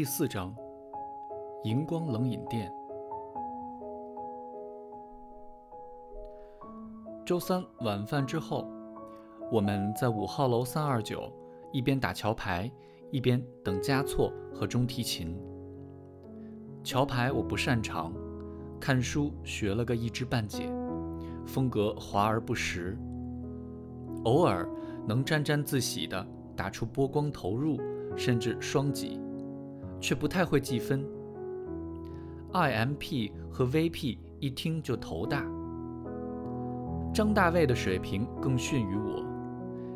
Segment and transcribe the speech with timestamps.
[0.00, 0.56] 第四章：
[1.62, 2.72] 荧光冷饮店。
[7.22, 8.66] 周三晚饭之后，
[9.52, 11.30] 我们在五号楼三二九
[11.70, 12.72] 一边打桥牌，
[13.10, 15.38] 一边等加措和中提琴。
[16.82, 18.10] 桥牌我不擅长，
[18.80, 20.72] 看书学了个一知半解，
[21.44, 22.98] 风格华而不实，
[24.24, 24.66] 偶尔
[25.06, 26.26] 能沾沾自喜地
[26.56, 27.78] 打出波光投入，
[28.16, 29.20] 甚至双击。
[30.00, 31.04] 却不太会计分
[32.52, 35.44] ，IMP 和 VP 一听就头大。
[37.12, 39.24] 张大卫的水平更逊于我，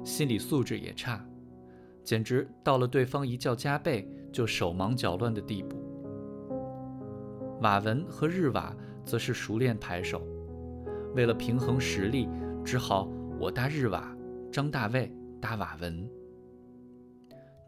[0.04, 1.24] 心理素质也差，
[2.02, 5.77] 简直到了对方一叫加倍就手忙脚乱的地步。
[7.62, 10.22] 瓦文和日瓦则是熟练牌手，
[11.14, 12.28] 为了平衡实力，
[12.64, 14.14] 只好我搭日瓦，
[14.52, 15.10] 张大卫
[15.41, 16.06] 搭瓦文。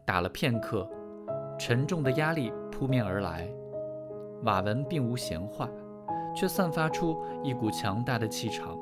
[0.05, 0.87] 打了片刻。
[1.57, 3.49] 沉重的压力扑面而来，
[4.43, 5.69] 瓦文并无闲话，
[6.35, 8.77] 却散发出一股强大的气场，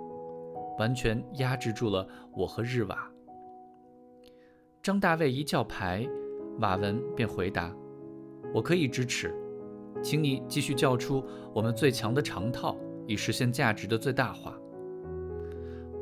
[0.78, 3.10] 完全压制住了我和日瓦。
[4.84, 6.08] 张大卫一叫牌，
[6.60, 7.74] 瓦文便回答
[8.54, 9.34] ：“我可以支持，
[10.04, 11.24] 请你继续叫出
[11.54, 12.76] 我们最强的长套，
[13.08, 14.54] 以实现价值的最大化。”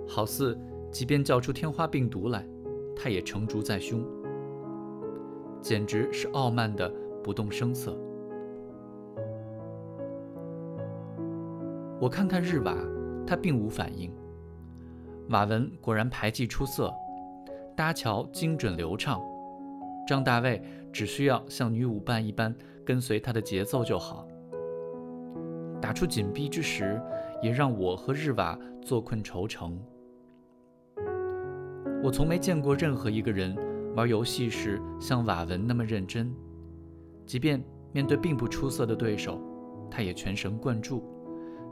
[0.06, 0.60] 好似
[0.92, 2.46] 即便叫出天花病毒来，
[2.96, 4.04] 他也成竹在胸。
[5.64, 6.92] 简直是傲慢的
[7.24, 7.98] 不动声色。
[12.02, 12.76] 我看看日瓦，
[13.26, 14.14] 他并无反应。
[15.30, 16.94] 瓦文果然牌技出色，
[17.78, 19.22] 搭桥精准流畅。
[20.06, 22.54] 张大卫只需要像女舞伴一般
[22.86, 24.28] 跟随他的节奏就好。
[25.82, 27.02] 打出紧逼之时，
[27.42, 29.82] 也让我和日瓦坐困愁城。
[32.04, 33.56] 我从没见过任何一个人。
[33.96, 36.34] 玩游戏时像瓦文那么认真，
[37.28, 39.40] 即便面对并不出色的对手，
[39.90, 41.04] 他也全神贯注，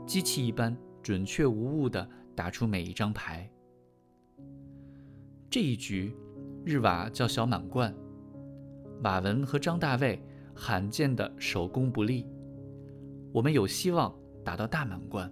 [0.06, 3.50] 机器一般准确无误地打出每一张牌。
[5.50, 6.14] 这一局，
[6.64, 7.92] 日瓦叫小满贯，
[9.02, 10.22] 瓦文和张大卫
[10.54, 12.24] 罕见的手工不利，
[13.32, 15.28] 我们有希望打到大满贯。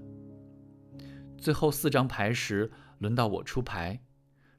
[1.39, 2.69] 最后四张牌时，
[2.99, 3.99] 轮到我出牌。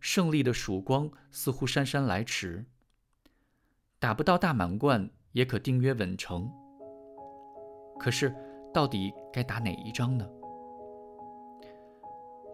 [0.01, 2.66] 胜利的曙光似乎姗姗来迟，
[4.00, 6.51] 打不到大满贯也可定约稳成。
[8.00, 8.35] 可是，
[8.73, 10.28] 到底该打哪一张呢？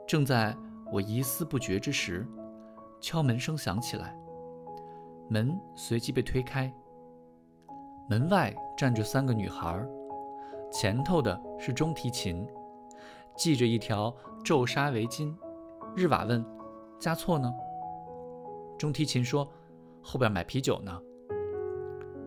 [0.05, 0.53] 正在
[0.91, 2.27] 我疑思不决之时，
[2.99, 4.13] 敲门声响起来，
[5.29, 6.71] 门随即被推开。
[8.09, 9.81] 门外站着三个女孩，
[10.69, 12.45] 前头的是中提琴，
[13.37, 14.13] 系着一条
[14.43, 15.33] 皱纱围巾。
[15.95, 16.56] 日瓦问。
[16.99, 17.53] 加错呢？
[18.77, 19.47] 中提琴说
[20.01, 20.91] ：“后边买啤酒呢。”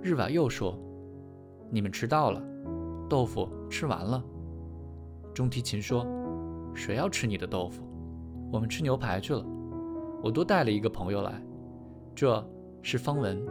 [0.02, 0.78] 日瓦又说
[1.70, 2.42] ：“你们迟到了，
[3.08, 4.22] 豆腐吃完了。”
[5.34, 6.06] 中提琴说
[6.74, 7.82] ：“谁要吃你的豆腐？
[8.52, 9.44] 我们吃牛排去了。
[10.22, 11.42] 我多带了一个朋友来，
[12.14, 12.44] 这
[12.80, 13.44] 是方文。”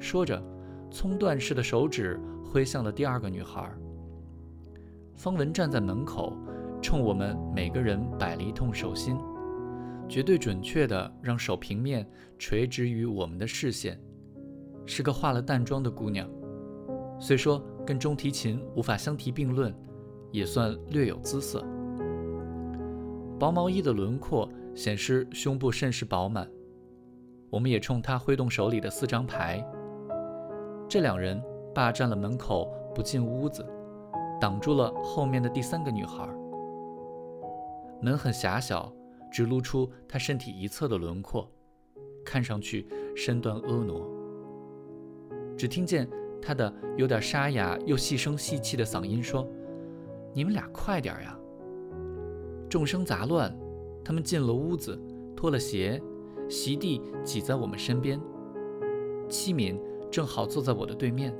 [0.00, 0.42] 说着，
[0.90, 3.70] 葱段式的手指挥向了第二个女孩。
[5.14, 6.32] 方文站在门口，
[6.82, 9.16] 冲我们每个人摆了一通手心。
[10.08, 12.06] 绝对准确地让手平面
[12.38, 14.00] 垂直于我们的视线，
[14.86, 16.28] 是个化了淡妆的姑娘。
[17.18, 19.74] 虽说跟中提琴无法相提并论，
[20.30, 21.64] 也算略有姿色。
[23.38, 26.48] 薄毛衣的轮廓显示胸部甚是饱满。
[27.50, 29.64] 我们也冲她挥动手里的四张牌。
[30.88, 31.42] 这两人
[31.74, 33.66] 霸占了门口不进屋子，
[34.40, 36.28] 挡住了后面的第三个女孩。
[38.00, 38.92] 门很狭小。
[39.36, 41.46] 只露出他身体一侧的轮廓，
[42.24, 43.92] 看上去身段婀娜。
[45.58, 46.08] 只听见
[46.40, 49.46] 他的有点沙哑又细声细气的嗓音说
[50.32, 51.38] ：“你们俩快点呀！”
[52.66, 53.54] 众生杂乱，
[54.02, 54.98] 他们进了屋子，
[55.36, 56.02] 脱了鞋，
[56.48, 58.18] 席地挤在我们身边。
[59.28, 59.78] 七敏
[60.10, 61.36] 正好坐在我的对面。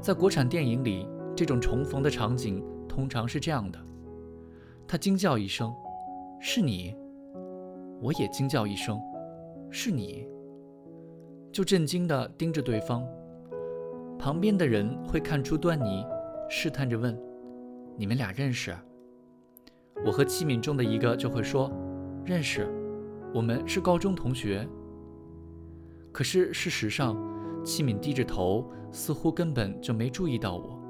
[0.00, 3.78] 在国产电影里，这种重逢的场景通常是这样的。
[4.88, 5.74] 他惊叫一声
[6.40, 6.94] ：“是你！”
[8.00, 9.00] 我也惊叫一声
[9.70, 10.28] ：“是你！”
[11.50, 13.06] 就震惊地盯着对方。
[14.18, 16.04] 旁边的人会看出端倪，
[16.48, 17.18] 试探着问
[17.96, 18.76] ：“你们俩认识？”
[20.04, 21.72] 我和七敏中的一个就会说
[22.24, 22.68] ：“认识，
[23.34, 24.68] 我们是高中同学。”
[26.12, 27.16] 可是事实上，
[27.64, 30.80] 七敏低着头，似乎根本就没注意到我。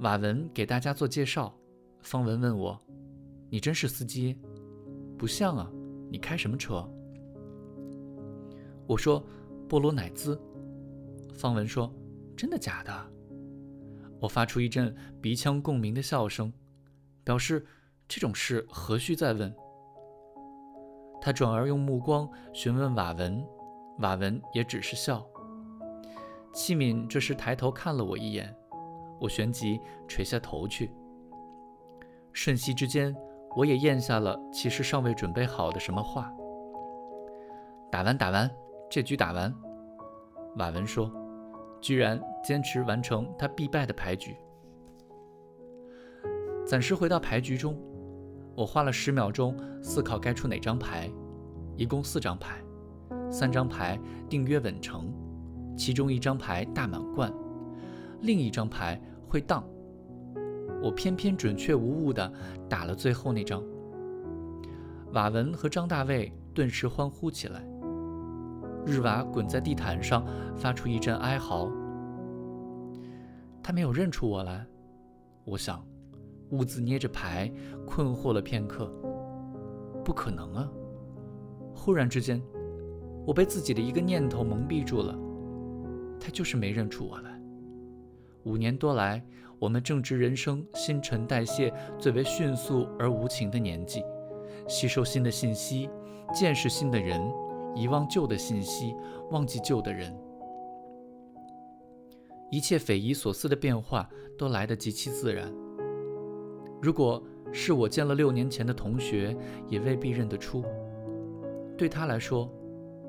[0.00, 1.54] 瓦文给大家做介绍。
[2.06, 2.80] 方文问我
[3.50, 4.38] ：“你真是司机？
[5.18, 5.68] 不像啊，
[6.08, 6.88] 你开什么车？”
[8.86, 9.20] 我说
[9.68, 10.40] ：“波罗乃兹。
[11.34, 11.92] 方文说
[12.36, 13.12] ：“真的假的？”
[14.22, 16.52] 我发出一阵鼻腔共鸣的笑声，
[17.24, 17.66] 表示
[18.06, 19.52] 这种事何须再问。
[21.20, 23.44] 他转而用目光询问瓦文，
[23.98, 25.28] 瓦文也只是笑。
[26.54, 28.56] 器敏这时抬头看了我一眼，
[29.20, 30.88] 我旋即垂下头去。
[32.36, 33.16] 瞬息之间，
[33.56, 36.30] 我也咽下了其实尚未准备好的什么话。
[37.90, 38.48] 打完，打完，
[38.90, 39.52] 这局打完。
[40.56, 41.10] 瓦文说，
[41.80, 44.36] 居然坚持完成他必败的牌局。
[46.66, 47.74] 暂时回到牌局中，
[48.54, 51.10] 我花了十秒钟思考该出哪张牌，
[51.74, 52.62] 一共四张牌，
[53.30, 53.98] 三张牌
[54.28, 55.10] 定约稳成。
[55.74, 57.32] 其中一张牌大满贯，
[58.20, 59.66] 另一张牌会当。
[60.86, 62.32] 我偏偏准确无误地
[62.68, 63.60] 打了最后那张。
[65.12, 67.66] 瓦文和张大卫顿时欢呼起来。
[68.86, 70.24] 日瓦滚在地毯上，
[70.54, 71.68] 发出一阵哀嚎。
[73.60, 74.64] 他没有认出我来，
[75.44, 75.84] 我想，
[76.50, 77.52] 兀自捏着牌，
[77.84, 78.88] 困惑了片刻。
[80.04, 80.70] 不可能啊！
[81.74, 82.40] 忽然之间，
[83.26, 85.18] 我被自己的一个念头蒙蔽住了。
[86.20, 87.35] 他就是没认出我来。
[88.46, 89.20] 五年多来，
[89.58, 94.04] 我们正值人生新陈代谢最为迅速而无情的年纪，
[94.68, 95.90] 吸收新的信息，
[96.32, 97.20] 见识新的人，
[97.74, 98.94] 遗忘旧的信息，
[99.32, 100.16] 忘记旧的人。
[102.52, 104.08] 一切匪夷所思的变化
[104.38, 105.52] 都来得极其自然。
[106.80, 107.20] 如果
[107.52, 109.36] 是我见了六年前的同学，
[109.68, 110.64] 也未必认得出。
[111.76, 112.48] 对他来说，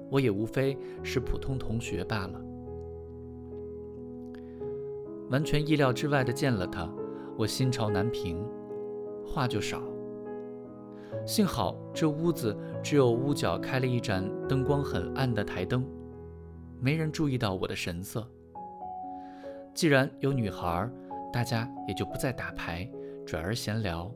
[0.09, 2.41] 我也无非是普通同学罢了。
[5.29, 6.89] 完全意料之外的见了他，
[7.37, 8.43] 我心潮难平，
[9.25, 9.81] 话就少。
[11.25, 15.85] 幸好这屋子只有屋角开了一盏灯光很暗的台灯，
[16.79, 18.25] 没人注意到我的神色。
[19.73, 20.89] 既然有女孩，
[21.31, 22.89] 大家也就不再打牌，
[23.25, 24.11] 转而闲聊。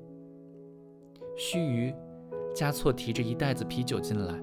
[1.38, 1.96] 须臾，
[2.54, 4.42] 加措提着一袋子啤酒进来，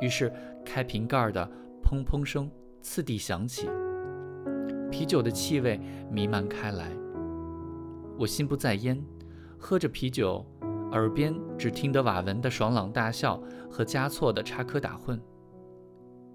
[0.00, 0.32] 于是
[0.64, 1.46] 开瓶盖的
[1.82, 2.50] 砰砰声
[2.80, 3.68] 次第响起。
[4.92, 5.80] 啤酒的气味
[6.10, 6.92] 弥漫开来，
[8.18, 9.02] 我心不在焉，
[9.58, 10.44] 喝着啤酒，
[10.90, 15.18] 耳边只听得瓦文的爽朗大笑和加措的插科打诨，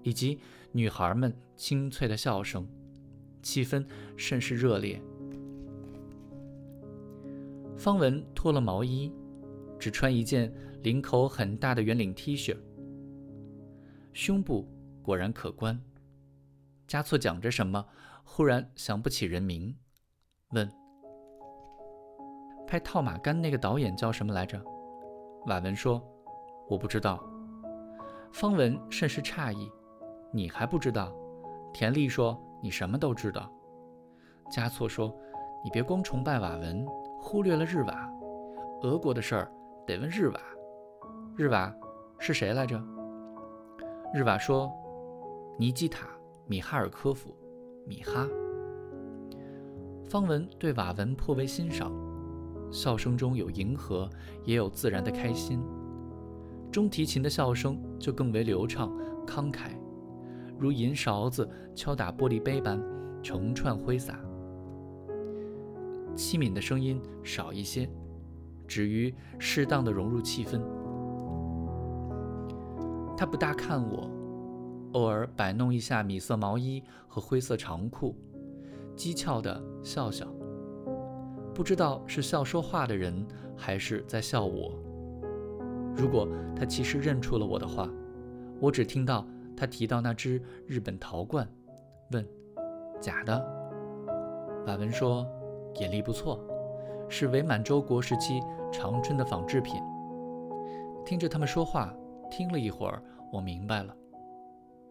[0.02, 0.40] 以及
[0.72, 2.66] 女孩们清脆的笑声，
[3.42, 5.00] 气氛甚是热烈。
[7.76, 9.12] 方文脱了毛衣，
[9.78, 10.52] 只穿一件
[10.82, 12.56] 领口很大的圆领 T 恤，
[14.12, 14.68] 胸部
[15.00, 15.80] 果然可观。
[16.88, 17.86] 加措讲着什么？
[18.30, 19.74] 忽然想不起人名，
[20.50, 20.70] 问
[22.68, 24.62] ：“拍《套马杆》那个导演叫什么来着？”
[25.46, 26.00] 瓦文说
[26.70, 27.18] ：“我不知道。”
[28.30, 29.68] 方文甚是诧异
[30.30, 31.12] ：“你还不知道？”
[31.74, 33.50] 田丽说：“你什么都知道。”
[34.52, 35.12] 加措说
[35.64, 36.86] ：“你别光崇拜瓦文，
[37.18, 38.08] 忽略了日瓦。
[38.82, 39.52] 俄国的事儿
[39.84, 40.40] 得问日瓦。
[41.34, 41.74] 日瓦
[42.20, 42.80] 是谁来着？”
[44.14, 44.70] 日瓦说
[45.58, 46.06] ：“尼基塔·
[46.46, 47.34] 米哈尔科夫。”
[47.88, 48.28] 米哈，
[50.10, 51.90] 方文对瓦文颇为欣赏，
[52.70, 54.08] 笑声中有迎合，
[54.44, 55.58] 也有自然的开心。
[56.70, 58.92] 中提琴的笑声就更为流畅
[59.26, 59.70] 慷慨，
[60.58, 62.78] 如银勺子敲打玻璃杯般
[63.22, 64.20] 成串挥洒。
[66.14, 67.88] 器敏的声音少一些，
[68.66, 70.60] 止于适当的融入气氛。
[73.16, 74.10] 他不大看我。
[74.92, 78.16] 偶尔摆弄一下米色毛衣和灰色长裤，
[78.96, 80.26] 讥诮地笑笑，
[81.54, 83.26] 不知道是笑说话的人，
[83.56, 84.72] 还是在笑我。
[85.94, 87.88] 如果他其实认出了我的话，
[88.60, 89.26] 我只听到
[89.56, 91.46] 他提到那只日本陶罐，
[92.12, 92.26] 问
[93.00, 93.36] ：“假的？”
[94.66, 95.26] 瓦文说
[95.80, 96.40] ：“眼力不错，
[97.08, 98.40] 是伪满洲国时期
[98.72, 99.82] 长春的仿制品。”
[101.04, 101.94] 听着他们说话，
[102.30, 103.02] 听了一会儿，
[103.32, 103.94] 我明白了。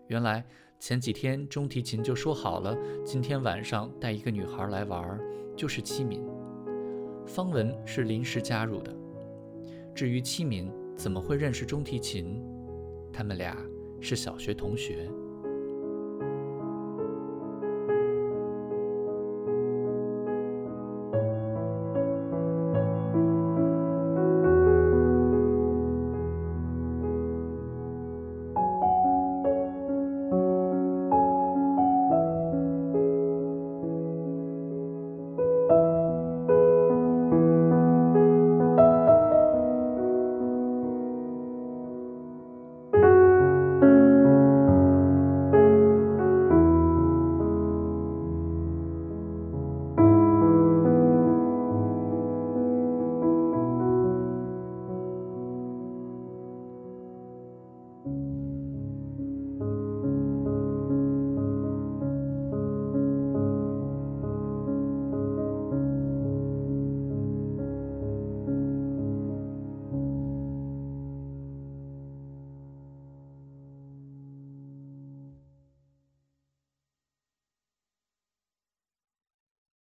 [0.07, 0.43] 原来
[0.79, 5.19] 前几天中提琴就说好了，今天晚上带一个女孩来玩，
[5.55, 6.25] 就是七敏。
[7.25, 8.95] 方文是临时加入的。
[9.93, 12.41] 至于七敏怎么会认识中提琴，
[13.11, 13.57] 他们俩
[13.99, 15.09] 是小学同学。